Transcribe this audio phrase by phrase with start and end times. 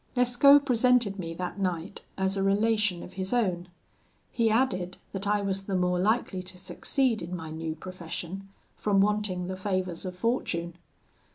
[0.15, 3.67] "Lescaut presented me that night as a relation of his own.
[4.31, 8.99] He added, that I was the more likely to succeed in my new profession, from
[8.99, 10.73] wanting the favours of fortune.